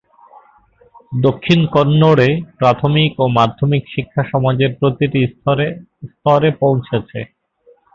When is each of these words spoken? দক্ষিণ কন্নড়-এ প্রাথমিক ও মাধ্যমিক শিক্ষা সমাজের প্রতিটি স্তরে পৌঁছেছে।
দক্ষিণ 1.19 1.59
কন্নড়-এ 1.73 2.29
প্রাথমিক 2.59 3.11
ও 3.19 3.35
মাধ্যমিক 3.37 3.83
শিক্ষা 3.93 4.23
সমাজের 4.31 4.71
প্রতিটি 4.79 5.19
স্তরে 6.11 6.49
পৌঁছেছে। 6.61 7.19